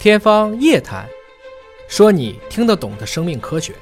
[0.00, 1.04] 天方夜谭，
[1.88, 3.72] 说你听得懂的生命科学。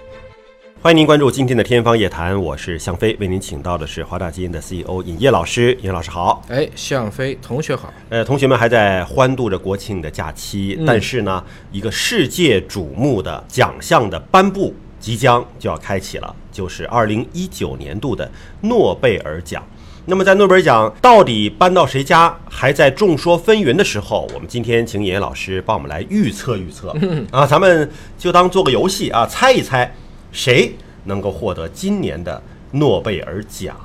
[0.81, 5.77] 欢迎您关注今天的《天方夜谭》，我是向飞，为您请到的是华大基因的 CEO 尹烨老师。
[5.83, 7.93] 尹老师好，哎，向飞同学好。
[8.09, 18.31] 呃，同学们还在欢度着国庆的假期，但是呢，一个世界瞩目的奖项的颁布即将就要开启了，就是二零一九年度的
[18.63, 19.63] 诺贝尔奖。
[20.09, 26.95] 那么在诺贝尔奖到底搬到谁家，还在众说纷纭的时候，我们今天请野野老师帮我们来预测预测
[27.33, 29.93] 啊，咱们就当做个游戏啊，猜一猜
[30.31, 30.73] 谁
[31.05, 32.41] 能够获得今年的
[32.71, 33.77] 诺贝尔奖。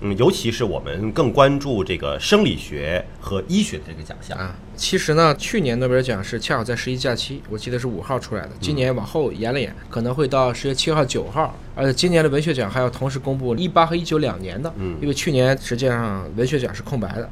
[0.00, 4.54] 嗯，尤其是我们更关注这个生理学和医学的这个奖项啊。
[4.76, 8.50] 其实呢，去年诺贝尔奖是恰好在十一假期，我记得是五号出来的。
[8.60, 11.56] 今年往后延了延，可能会到十月七号、九号。
[11.76, 17.28] 而且今年的文学奖还要同时公布一八和一九两年的，嗯因为去年实际上文学奖是空白的。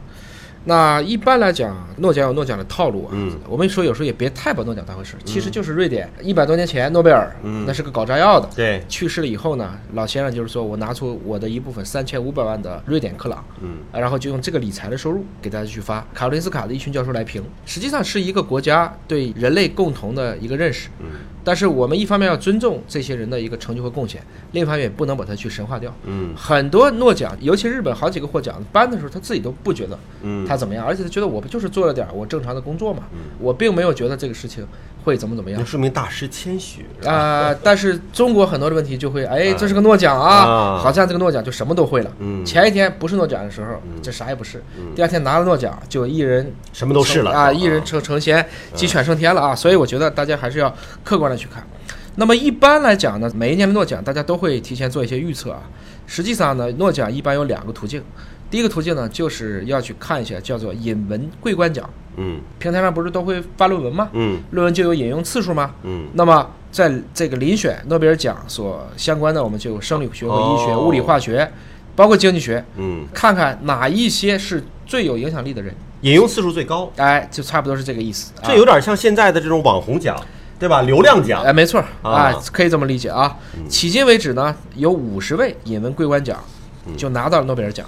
[0.64, 3.10] 那一般来讲，诺奖有诺奖的套路啊。
[3.12, 7.34] 嗯我们说有时候也别太把诺奖当回事，其实就是瑞典一百多年前诺贝尔，
[7.66, 8.48] 那是个搞炸药的。
[8.54, 16.06] 对，去世了以后呢，老先生就是说我拿出我的一部分三千五百万的瑞典克朗，嗯啊，然后就用这个理财的收入给大家去发。
[16.14, 20.88] 卡罗林斯卡的一群教授来评，实际上是一个国家对人类共同的一个认识。
[21.00, 21.06] 嗯
[21.44, 25.94] 但是我们一方面要尊重这些人的一个成就和贡献，另一方面也不能把它去神化掉。
[26.04, 26.32] 嗯。
[26.36, 33.04] 很多诺奖，尤其日本好几个获奖颁的时候，他自己都不觉得嗯，他怎么样，而且他觉得我不就是做了点儿我正常的工作嘛，
[33.38, 34.66] 我并没有觉得这个事情
[35.04, 35.60] 会怎么怎么样？
[35.60, 35.66] 那。
[35.66, 39.56] 说明大师谦虚啊、 但是中国很多的问题就会，哎，啊。
[39.58, 40.78] 这是个诺奖啊，啊。
[40.78, 42.10] 好像这个诺奖就什么都会了。
[42.18, 42.44] 嗯。
[42.44, 44.62] 前一天不是诺奖的时候，这啥也不是，
[44.94, 47.30] 第二天拿了诺奖，就一人什么都是了。
[47.30, 49.54] 啊，一人成成仙，鸡犬升天了啊！
[49.54, 51.66] 所以我觉得大家还是要客观的去看。
[52.16, 55.62] 那么一般来讲呢，每一年的诺奖大家都会提前做一些预测啊。
[56.06, 58.02] 实际上呢，诺奖一般有两个途径，
[58.50, 62.40] 第一个途径呢，就是要去看一下叫做引文桂冠奖，嗯。
[62.58, 64.08] 平台上不是都会发论文吗？
[64.12, 64.40] 嗯。
[64.50, 65.72] 论文就有引用次数吗？
[65.82, 66.06] 嗯。
[66.14, 70.80] 那么在这个遴选诺贝尔奖所相关的，我们就有生理学和医学、哦。
[70.80, 71.50] 物理化学，
[71.94, 78.32] 包括经济学，嗯，看看哪一些是最有影响力的人，引用次数最高，哎，就差不多是这个意思。
[78.42, 80.18] 这有点像现在的这种网红奖，
[80.58, 80.80] 对吧？
[80.82, 81.42] 流量奖。
[81.42, 83.36] 哎，没错啊，可以这么理解啊。
[83.68, 86.38] 迄今为止呢，有五十位引文桂冠奖
[86.96, 87.86] 就拿到了诺贝尔奖，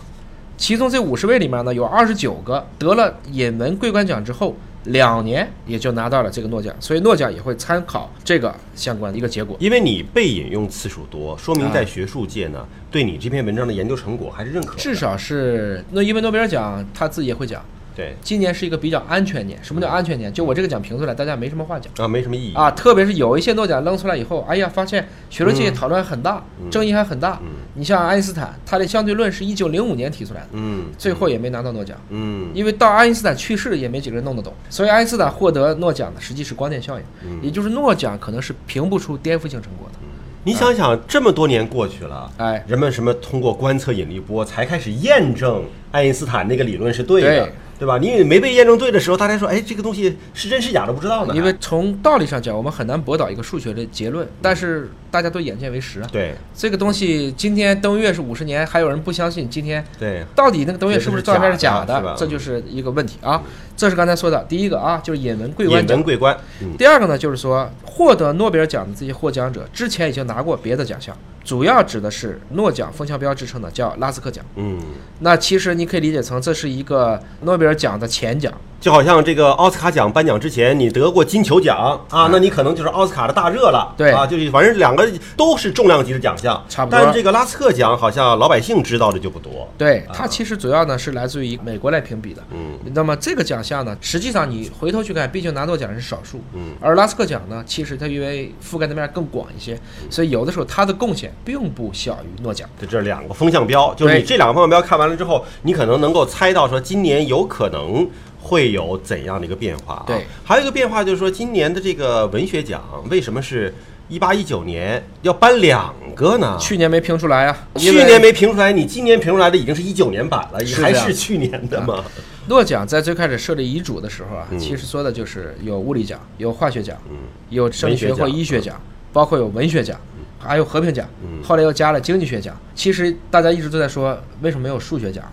[0.57, 4.55] 其中这五十位里面呢，有二十九个得了引文桂冠奖之后。
[4.89, 9.57] 两年也就拿到了这个诺奖，所以诺奖也会参考这个相关的一个结果。
[9.59, 14.83] 因为你被引用次数多，说明啊在学术界呢，对你这篇文章的研究成果还是认可的。
[14.83, 17.65] 至少是那因为诺贝尔奖他自己也会讲，
[17.95, 18.15] 对。
[18.23, 19.59] 今年是一个比较安全年。
[19.63, 20.33] 什么叫安全年？
[20.33, 21.93] 就我这个奖评出来，大家没什么话讲。
[22.05, 22.55] 啊，没什么意义。
[22.55, 22.71] 啊。
[22.71, 27.41] 特别是有一些诺奖扔出来以后，哎呀，发现学术界讨论很大，争议还很大。
[27.75, 30.87] 你像爱因斯坦，他的相对论是一九零五年提出来的，嗯。
[30.99, 31.97] 最后也没拿到诺奖。
[32.11, 32.51] 嗯。
[32.55, 39.99] 因为到爱因斯坦去世也没几个人弄得懂，所以爱因斯坦获得诺奖的实际是光电效应，也就是诺奖可能是评不出颠覆性成果的。
[40.47, 47.99] 你想想，这么多年过去了，哎，人们什么通过观测引力波才开始验证爱因斯坦那个理论是对的，对对吧？
[47.99, 51.35] 你没被验证对的时候，大家说，哎，这个东西是真是假都不知道呢。
[51.35, 56.09] 因为从道理上讲，我们很难驳倒一个数学的结论，但是大家都眼见为实啊。
[56.13, 62.15] 对这个东西今天登月是五十年，还有人不相信，今天对，到底那个登月是不是照片是假的？
[62.17, 63.43] 这就是一个问题啊。
[63.77, 66.05] 这是刚才说的第一个啊，就是引文桂冠奖文。
[66.05, 74.45] 桂冠，嗯第二个呢，就是说获得诺贝尔奖的这些获奖者之前已经拿过别的奖项，主要指的是诺奖风向标之称的叫拉斯克奖。
[74.57, 74.81] 嗯，
[75.21, 78.53] 那其实你可以理解成这是一个诺贝尔奖的前奖。
[78.85, 83.95] 就好像这个奥斯卡奖颁奖之前，你得过金球奖啊，那你可能就是奥斯卡的大热了。
[83.97, 84.11] 对。
[84.11, 87.01] 啊，就是反正两个都是重量级的奖项，差不多。
[87.01, 89.67] 但这个拉斯克奖好像老百姓知道的就不多。
[89.79, 92.43] 对，它其实主要呢是来自于美国来评比的。
[92.51, 92.79] 嗯。
[92.95, 99.81] 那么这个奖项呢，实际上你回头去看，毕竟拿诺奖人是少数，嗯，而拉斯克奖呢，其实它因为覆盖的面更广一些，
[100.11, 102.69] 所以有的时候它的贡献并不小于诺奖。
[102.79, 108.07] 这这两个风向标，就是你这两个风向标看完了之后，你可能能够猜到说今年有可能
[108.45, 110.05] 会有怎样的一个变化啊？
[110.07, 113.75] 对，还有一个变化就是说，今年的这个文学奖为什么是
[114.09, 116.59] 一八一九年要颁两个呢？
[116.61, 122.05] 去年没评出来啊，去年没评出来，你今年评出来的已经是一九年版了，还是去年的吗？
[122.47, 124.59] 诺奖在最开始设立遗嘱的时候啊，嗯。
[124.59, 127.17] 其实说的就是有物理奖、有化学奖、嗯。
[127.49, 128.39] 有生理学或文学奖。
[128.39, 128.81] 医学奖，
[129.15, 129.99] 包括有文学奖，
[130.39, 132.55] 还有和平奖嗯，后来又加了经济学奖。
[132.75, 135.25] 其实大家一直都在说，为什么没有数学奖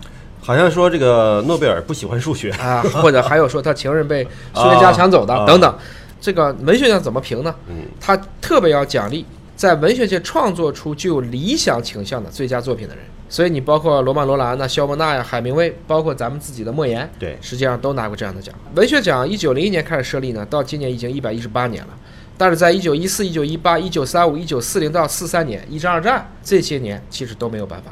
[0.42, 2.82] 好像说这个诺贝尔不喜欢数学，啊？
[2.82, 4.24] 或者还有说他情人被
[4.54, 5.74] 数学家抢走的啊等等。
[6.20, 7.54] 这个文学奖怎么评呢？
[7.68, 9.24] 嗯他特别要奖励
[9.56, 13.04] 在文学界创作出具有理想倾向的最佳作品的人。
[13.28, 18.54] 所以你包括罗曼·罗兰呐、肖伯纳呀、海明威，包括咱们自己的莫言，对，实际上都拿过这样的奖。
[18.74, 21.90] 文学奖一九零一年开始设立呢，到今年已经一百一十八年了。
[22.36, 27.90] 但是在一九一四、一九一八、一九三五、一九四零到四三年，一战、二战这些年，其实都没有颁发。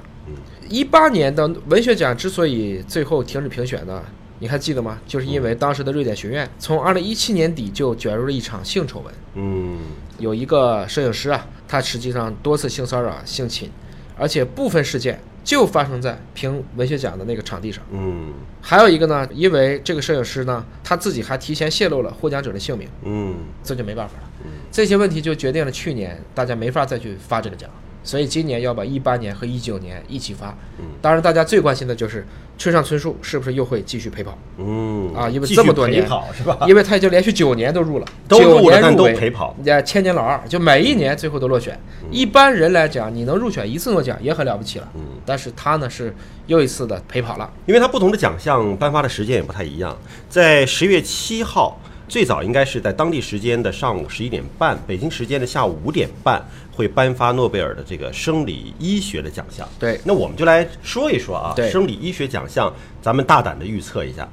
[0.70, 4.02] 一八年的文学奖之所以最后停止评选呢，
[4.38, 5.00] 你还记得吗？
[5.05, 9.78] 就是因为当时的瑞典学院从二零一七年底就卷入了一场性丑闻，嗯。
[10.19, 13.69] 有一个摄影师啊，他实际上多次性骚扰、性侵，
[14.17, 17.82] 而且部分事件就发生在评文学奖的那个场地上。
[17.90, 18.32] 嗯。
[18.61, 23.34] 还有一个呢，因为这个摄影师呢，他自己还提前泄露了获奖者的姓名，嗯。
[23.64, 24.31] 这就没办法了。
[24.70, 27.69] 这些问题就决定了去年大家没法再去发这个奖，
[28.02, 30.56] 所以今年要把一八年和一九年一起发。
[30.79, 32.26] 嗯当然，大家最关心的就是
[32.58, 36.58] 村上春树是不是又会继续陪跑，嗯啊因为这么多年陪跑是吧？
[36.69, 41.79] 因为他已经连续九年都入了，都九入了都年入围陪跑，呀，千年老二，就每一年最后都落选。
[42.11, 46.14] 一般人来讲，你能入选一次诺奖也很了不起了，嗯但是他呢是
[46.47, 47.50] 又一次的陪跑了。
[47.67, 49.97] 因为他不同的奖项颁发的时间也不太一样，
[50.29, 56.44] 在十月七号，最早应该是在当地时间的上午十一点半，北京时间的下午五点半
[56.80, 59.68] 会颁发诺贝尔的这个生理医学的奖项。
[59.78, 62.72] 对那我们就来说一说啊，对生理医学奖项，
[63.02, 64.26] 咱们大胆的预测一下，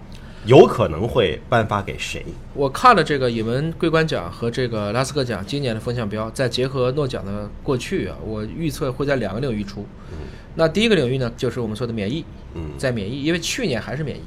[0.46, 2.24] 有可能会颁发给谁？
[2.54, 9.86] 我看了这个引文桂冠奖和这个拉斯克奖今年的风向标，再结合诺奖的过去啊，我预测会在两个领域出。
[10.56, 12.24] 那第一个领域呢，就是我们说的免疫，
[12.56, 14.22] 嗯在免疫，因为去年还是免疫，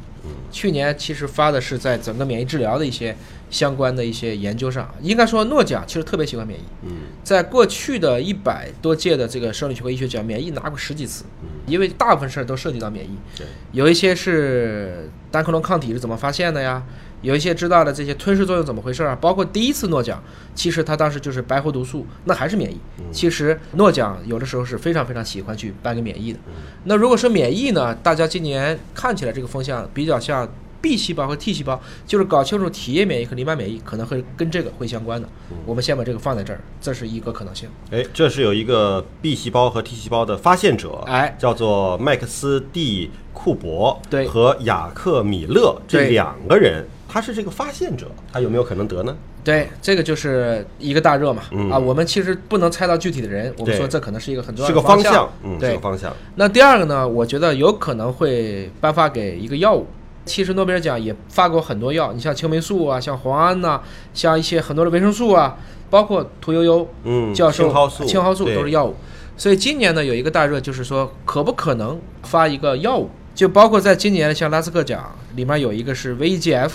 [0.50, 3.16] 去年其实发的是在整个免疫治疗的一些
[3.50, 6.90] 相关的一些研究上，应该说诺奖其实特别喜欢免疫，嗯。
[7.22, 11.24] 在过去的一百多届的这个生理学和医学奖，免疫拿过十几次，
[11.66, 16.82] 因为大部分事儿都涉及到免疫，对，有一些是单克隆抗体是怎么发现的呀？
[17.22, 19.16] 有一些知道的这些吞噬作用怎么回事啊？
[19.20, 20.22] 包括第一次诺奖，
[20.54, 22.78] 其实他当时就是白喉毒素，那还是免疫。
[23.12, 26.38] 其实诺奖有的时候是非常非常喜欢去颁给免疫的。
[26.84, 30.48] 那如果说免疫呢，大家今年看起来这个风向比较像
[30.80, 35.28] B 细胞和 T 细胞，就是搞清楚体液免疫和淋巴免疫可能会跟这个会相关的。
[35.66, 37.68] 我们先把这个放在这儿，这是一个可能性。
[37.90, 49.16] 哎，这是有一个 B 细胞和 T 细胞的发现者，哎叫做麦克斯蒂库伯，对和雅克·米勒这两个人，他是这个发现者，他有没有可能得呢？
[49.42, 51.42] 对，这个就是一个大热嘛。
[51.50, 54.74] 嗯啊，我们其实不能猜到具体的人，我们说这可能是一个很重要是。
[54.74, 59.86] 个方向，嗯，是对个方向，那第二个呢，我觉得有可能会颁发给一个药物。
[60.26, 63.80] 其实诺贝尔奖也发过很多药，你像青霉素啊，像磺胺呐、
[64.12, 65.56] 像一些很多的维生素啊，
[65.88, 68.94] 包括屠呦呦嗯，教授青蒿素，青蒿素都是药物。
[69.36, 73.08] 所以今年呢有一个大热，就是说可不可能发一个药物？
[73.34, 76.72] 就包括在今年像拉斯克奖里面有一个是 VEGF。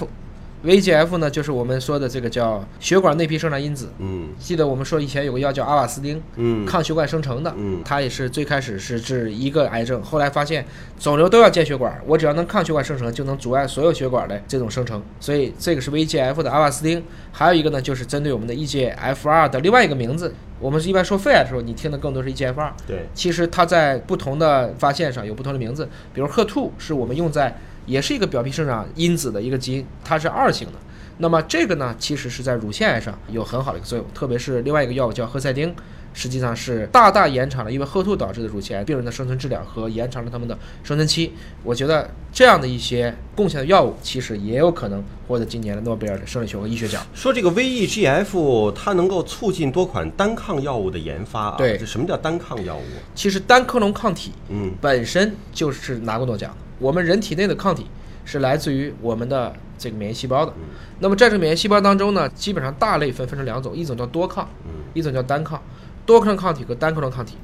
[0.66, 3.90] VEGF 呢，就是我们说的这个叫血管内皮生长因子。
[4.00, 10.66] 嗯记得我们说以前有个药叫阿瓦斯汀，嗯，抗血管生成的，嗯它也是最开始是治一个癌症，后来发现
[11.00, 17.04] 肿瘤都要建血管，我只要能抗血管生成，就能阻碍所有血管的这种生成，所以这个是 VEGF 的阿瓦斯汀。
[17.32, 30.74] 还有一个呢，就是针对我们的 EGFR 的另外一个名字，我们是一般说肺癌的时候，你听的更多是 EGFR，对，其实它在不同的发现上有不同的名字，比如 HER2 是我们用在也是一个表皮生长因子的一个基因，它是二型的。
[31.18, 35.74] 那么这个呢，其实是在乳腺癌上有很好的一个作用，特别是另外一个药物叫赫赛丁，
[36.14, 41.32] 实际上是大大延长了因为 HER2 导致的乳腺癌病人的生存质量和延长了他们的生存期。
[41.64, 47.02] 我觉得这样的一些贡献的药物，其实也有可能获得今年的诺贝尔的生理学和医学奖。
[47.14, 52.84] 说这个 VEGF 它能够促进多款单抗药物的研发啊，对这什么叫单抗药物？
[53.16, 56.58] 其实单克隆抗体嗯本身就是拿过诺奖的。
[56.80, 57.86] 我们人体内的抗体
[58.24, 60.54] 是来自于我们的这个免疫细胞的。
[61.00, 64.48] 那么在这个免疫细胞当中呢，基本上大类分分成两种，一种叫多抗，
[64.94, 65.62] 一种叫单抗。
[66.06, 67.36] 多克隆抗体和单克隆抗体，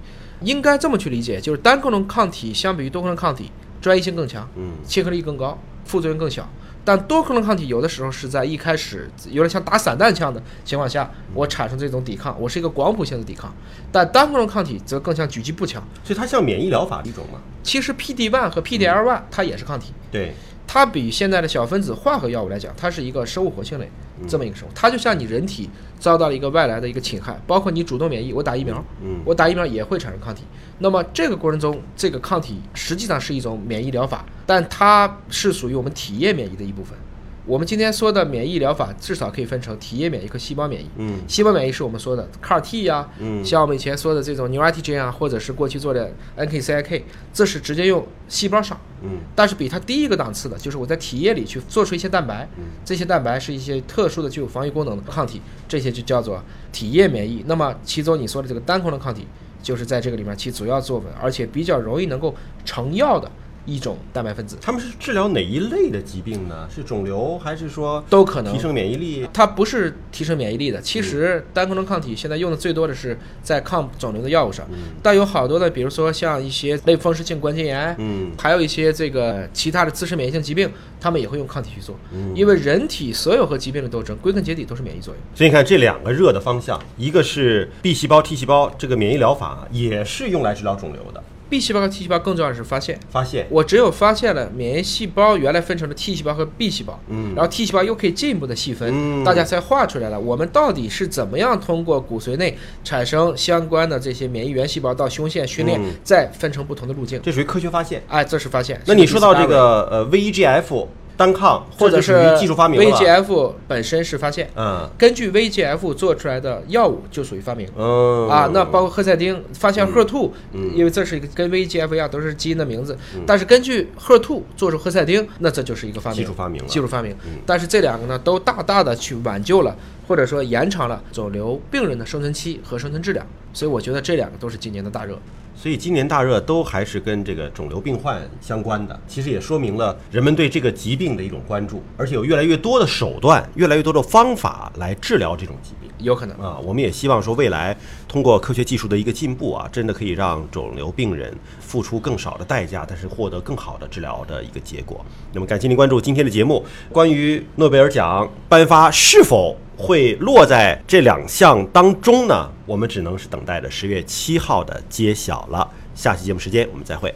[0.42, 6.48] 应该这么去理解，就是单克隆抗体相比于多克隆抗体专一性更强，嗯亲和力更高，副作用更小。
[6.84, 13.54] 但多克隆抗体有的时候是在一开始有点像打散弹枪的情况下，我产生这种抵抗，我是一个广谱性的抵抗。
[13.92, 15.82] 但单克隆抗体则更像狙击步枪。
[16.04, 17.40] 所以它像免疫疗法的一种嘛？
[17.62, 20.34] 其实 PD one 和 PDL one 它也是抗体，对，
[20.66, 23.90] 它比现在的小分子化合药物来讲，它是一个生物活性类
[24.28, 30.44] 这么一个生物，它就像你人体遭到了一个外来的一个侵害，包括你主动免疫，我打疫苗，嗯我打疫苗也会产生抗体。
[30.80, 36.98] 那么这个过程中，这个抗体实际上是一种免疫疗法，但它是属于我们体液免疫的一部分。
[37.46, 40.88] 我们今天说的免疫疗法，至少可以分成体液免疫和细胞免疫。
[40.98, 47.02] 嗯细胞免疫是我们说的 CAR T 呀、嗯像我们以前说的这种 neoantigen 啊，或者是过去做的 NKCIK，
[47.34, 48.80] 这是直接用细胞上。
[49.04, 52.48] 嗯但是比它低一个档次的，就是我在体液里去做出一些蛋白，
[52.86, 57.44] 这些蛋白是一些特殊的具有防御功能的抗体，这些就叫做体液免疫。
[57.48, 59.26] 那么其中你说的这个单功能抗体，
[59.64, 63.30] 就是在这个里面起主要作用，而且比较容易能够成药的
[63.66, 66.68] 一种蛋白分子，他们是治疗哪一类的疾病呢？
[66.74, 69.28] 是肿瘤，还是说都可能提升免疫力？
[69.32, 70.82] 它不是提升免疫力的。
[70.82, 74.68] 其实单功能抗体现在用的最多的是在抗肿瘤的药物上，
[75.04, 85.22] 但有好多的，比如说像一些类风湿性关节炎，嗯还有一些这个其他的自身免疫性疾病，他们也会用抗体去做，嗯因为人体所有和疾病的斗争，归根结底都是免疫作用。
[85.36, 91.24] 所以你看这两个热的方向，一个是 B 细胞、T 细胞，这个免疫疗法也是用来治疗肿瘤的。
[91.52, 107.20] B 细胞和 T 细胞更重要的是发现，发现，我只有发现了免疫细胞原来分成了 T 细胞和 B 细胞，嗯然后 T 细胞又可以进一步的细分，嗯大家才画出来了我们到底是怎么样通过骨髓内产生相关的这些免疫原细胞到胸腺训练，嗯再分成不同的路径。
[107.22, 108.02] 这属于科学发现。
[108.08, 108.80] 哎，这是发现。
[108.86, 110.88] 那你说到这个呃 VEGF
[111.18, 112.82] 单抗，或者这就属于技术发明。
[112.82, 114.90] VGF 本身是发现，嗯。
[114.98, 117.68] 根据 VGF 做出来的药物就属于发明。
[117.78, 120.72] 嗯啊，那包括赫赛丁发现 HER2，、嗯。
[120.76, 127.16] 因为这是一个跟 VEGF 一样都是基因的名字，但是根据 HER2 做出赫赛丁，那这就是一个发明，技术发明技术发明。
[127.26, 127.40] 嗯。
[127.46, 129.76] 但是这两个呢，都大大的去挽救了，
[130.08, 135.18] 或者说延长了肿瘤病人的生存期和生存质量，所以我觉得这两个都是今年的大热。
[135.62, 145.88] 所以今年大热都还是跟这个肿瘤病患相关的，其实也说明了人们对这个疾病的一种关注，而且有越来越多的手段、越来越多的方法来治疗这种疾病。
[146.00, 147.78] 有可能，啊，我们也希望说未来
[148.08, 155.06] 通过科学技术的一个进步啊，真的可以让肿瘤病人付出更少的代价，但是获得更好的治疗的一个结果。
[155.32, 162.50] 那么感谢您关注今天的节目，关于诺贝尔奖颁发是否会落在这两项当中呢？
[162.66, 165.68] 我们只能是等待着十月七号的揭晓了。
[165.96, 167.14] 下期节目时间我们再会。